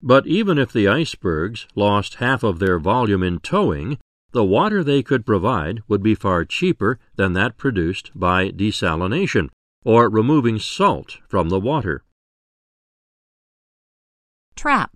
But 0.00 0.26
even 0.26 0.58
if 0.58 0.72
the 0.72 0.88
icebergs 0.88 1.66
lost 1.74 2.14
half 2.14 2.42
of 2.42 2.58
their 2.58 2.78
volume 2.78 3.22
in 3.22 3.40
towing, 3.40 3.98
the 4.32 4.44
water 4.44 4.82
they 4.82 5.02
could 5.02 5.26
provide 5.26 5.82
would 5.88 6.02
be 6.02 6.14
far 6.14 6.44
cheaper 6.44 6.98
than 7.16 7.32
that 7.34 7.56
produced 7.56 8.10
by 8.14 8.50
desalination, 8.50 9.48
or 9.84 10.08
removing 10.08 10.58
salt 10.58 11.18
from 11.28 11.50
the 11.50 11.60
water. 11.60 12.02
Trap. 14.56 14.90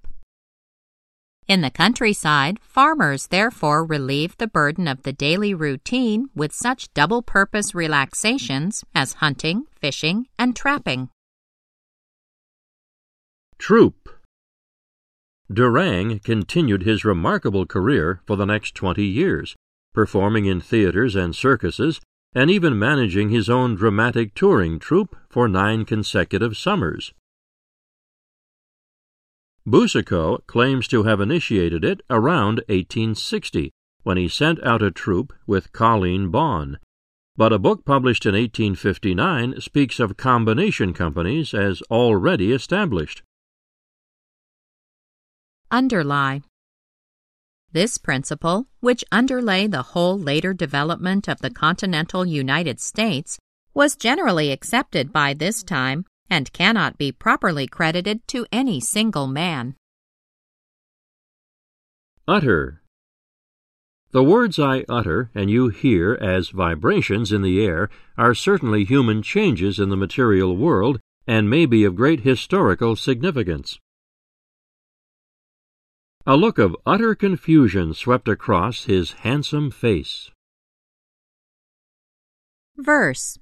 In 1.47 1.63
the 1.63 1.71
countryside, 1.71 2.59
farmers 2.61 3.29
therefore 3.29 3.85
relieve 3.85 4.37
the 4.37 4.47
burden 4.47 4.87
of 4.87 5.03
the 5.03 5.13
daily 5.13 5.55
routine 5.55 6.29
with 6.35 6.53
such 6.53 6.93
double 6.93 7.23
purpose 7.23 7.75
relaxations 7.75 8.85
as 8.95 9.15
hunting, 9.15 9.65
fishing, 9.81 10.27
and 10.39 10.55
trapping. 10.55 11.09
Troupe 13.59 14.11
Durang 15.51 16.23
continued 16.23 16.83
his 16.83 17.05
remarkable 17.05 17.65
career 17.65 18.21
for 18.27 18.37
the 18.37 18.45
next 18.45 18.75
twenty 18.75 19.07
years, 19.07 19.57
performing 19.95 20.45
in 20.45 20.61
theaters 20.61 21.17
and 21.17 21.35
circuses, 21.35 21.99
and 22.35 22.51
even 22.51 22.79
managing 22.79 23.31
his 23.31 23.49
own 23.49 23.75
dramatic 23.75 24.35
touring 24.35 24.79
troupe 24.79 25.17
for 25.29 25.49
nine 25.49 25.85
consecutive 25.85 26.57
summers. 26.57 27.13
Boucicault 29.67 30.45
claims 30.47 30.89
to 30.89 31.03
have 31.03 31.21
initiated 31.21 31.85
it 31.85 32.01
around 32.09 32.61
1860, 32.69 33.71
when 34.03 34.17
he 34.17 34.29
sent 34.29 34.63
out 34.65 34.83
a 34.83 34.91
troupe 34.91 35.33
with 35.47 35.73
Colleen 35.73 36.31
Bawn. 36.31 36.79
But 37.37 37.53
a 37.53 37.59
book 37.59 37.85
published 37.85 38.27
in 38.27 38.33
1859 38.33 39.61
speaks 39.61 40.01
of 40.01 40.17
combination 40.17 40.93
companies 40.93 41.55
as 41.55 41.83
already 41.91 42.53
established 42.53 43.23
underlie. 45.71 46.41
This 47.73 47.99
principle, 47.99 48.67
which 48.81 49.05
underlay 49.13 49.67
the 49.67 49.83
whole 49.83 50.19
later 50.19 50.55
development 50.55 51.29
of 51.29 51.41
the 51.41 51.51
continental 51.51 52.25
United 52.25 52.81
States, 52.81 53.39
was 53.75 53.95
generally 53.95 54.51
accepted 54.51 55.13
by 55.13 55.35
this 55.35 55.63
time 55.63 56.07
and 56.31 56.51
cannot 56.55 56.97
be 56.97 57.13
properly 57.13 57.67
credited 57.67 58.27
to 58.29 58.47
any 58.51 58.81
single 58.81 59.27
man. 59.27 59.77
Utter. 62.27 62.83
The 64.13 64.25
words 64.25 64.59
I 64.59 64.87
utter 64.89 65.31
and 65.35 65.51
you 65.51 65.69
hear 65.69 66.15
as 66.15 66.49
vibrations 66.49 67.33
in 67.33 67.43
the 67.43 67.63
air 67.63 67.91
are 68.17 68.35
certainly 68.35 68.85
human 68.85 69.23
changes 69.23 69.79
in 69.79 69.91
the 69.91 69.97
material 69.97 70.57
world 70.57 71.01
and 71.27 71.51
may 71.51 71.67
be 71.67 71.85
of 71.85 71.97
great 71.97 72.21
historical 72.21 72.97
significance. 72.97 73.79
A 76.31 76.37
look 76.37 76.59
of 76.59 76.77
utter 76.85 77.15
confusion 77.15 77.95
swept 77.95 78.29
across 78.29 78.85
his 78.85 79.13
handsome 79.25 79.71
face. 79.71 80.31
Verse 82.77 83.39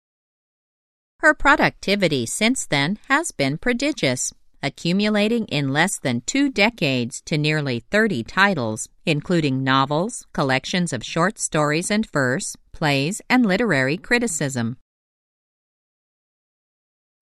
Her 1.18 1.34
productivity 1.34 2.26
since 2.26 2.64
then 2.64 3.00
has 3.08 3.32
been 3.32 3.58
prodigious, 3.58 4.32
accumulating 4.62 5.46
in 5.46 5.72
less 5.72 5.98
than 5.98 6.20
two 6.26 6.48
decades 6.48 7.20
to 7.22 7.36
nearly 7.36 7.80
30 7.80 8.22
titles, 8.22 8.88
including 9.04 9.64
novels, 9.64 10.24
collections 10.32 10.92
of 10.92 11.02
short 11.02 11.40
stories 11.40 11.90
and 11.90 12.08
verse, 12.12 12.54
plays, 12.72 13.20
and 13.28 13.44
literary 13.44 13.96
criticism. 13.96 14.76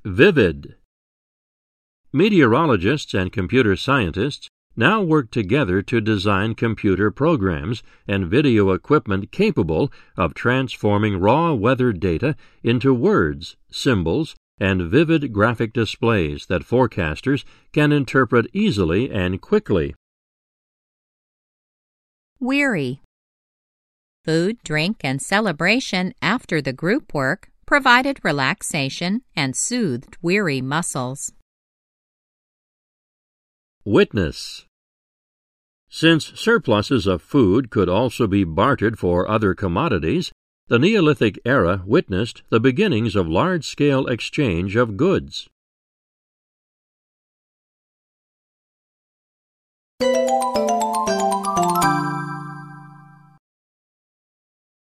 Vivid 0.05 0.75
Meteorologists 2.13 3.15
and 3.15 3.33
computer 3.33 3.77
scientists 3.77 4.51
now 4.77 5.03
work 5.03 5.31
together 5.31 5.83
to 5.83 6.01
design 6.01 6.55
computer 6.55 7.11
programs 7.11 7.83
and 8.09 8.27
video 8.27 8.71
equipment 8.71 9.31
capable 9.31 9.93
of 10.17 10.35
transforming 10.35 11.19
raw 11.19 11.53
weather 11.53 11.93
data 11.93 12.37
into 12.63 12.93
words, 12.93 13.57
symbols, 13.71 14.35
and 14.59 14.83
vivid 14.83 15.33
graphic 15.33 15.73
displays 15.73 16.47
that 16.47 16.63
forecasters 16.63 17.45
can 17.73 17.93
interpret 17.93 18.47
easily 18.53 19.11
and 19.11 19.41
quickly. 19.41 19.95
Weary. 22.41 23.01
Food, 24.25 24.59
drink, 24.65 24.99
and 25.05 25.21
celebration 25.21 26.15
after 26.23 26.63
the 26.63 26.73
group 26.73 27.13
work 27.13 27.51
provided 27.67 28.21
relaxation 28.23 29.23
and 29.37 29.57
soothed 29.57 30.17
weary 30.23 30.61
muscles. 30.61 31.33
Witness 33.87 34.65
Since 35.91 36.41
surpluses 36.41 37.07
of 37.07 37.21
food 37.21 37.69
could 37.69 37.91
also 37.91 38.27
be 38.27 38.43
bartered 38.43 38.99
for 38.99 39.29
other 39.29 39.55
commodities, 39.55 40.33
the 40.69 40.79
Neolithic 40.79 41.39
era 41.45 41.83
witnessed 41.85 42.43
the 42.49 42.61
beginnings 42.61 43.15
of 43.15 43.29
large 43.29 43.67
scale 43.67 44.07
exchange 44.07 44.75
of 44.75 44.97
goods. 44.97 45.51